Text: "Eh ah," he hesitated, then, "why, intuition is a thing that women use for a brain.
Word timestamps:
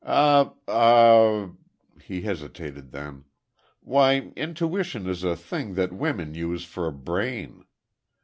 "Eh 0.03 0.45
ah," 0.67 1.49
he 2.01 2.23
hesitated, 2.23 2.89
then, 2.91 3.23
"why, 3.81 4.31
intuition 4.35 5.05
is 5.07 5.23
a 5.23 5.35
thing 5.35 5.75
that 5.75 5.93
women 5.93 6.33
use 6.33 6.65
for 6.65 6.87
a 6.87 6.91
brain. 6.91 7.63